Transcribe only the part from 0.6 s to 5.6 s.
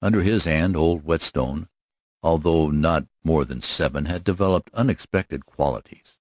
old Whetstone although not more than seven had developed unexpected